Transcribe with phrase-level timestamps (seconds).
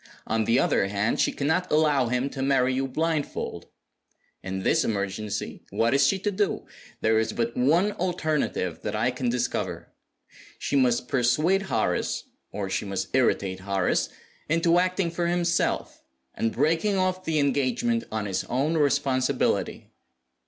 [0.25, 3.67] On the other hand, she cannot allow him to marry you blindfold.
[4.41, 6.65] In this emergency what is she to do?
[7.01, 9.93] There is but one alternative that I can discover.
[10.57, 14.09] She must persuade Horace (or she must irritate Horace)
[14.49, 16.01] into acting for himself,
[16.33, 19.91] and breaking off the engagement on his own responsibility."